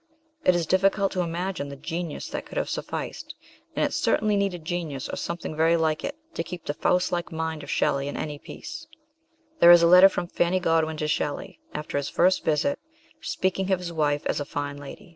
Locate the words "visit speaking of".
12.43-13.77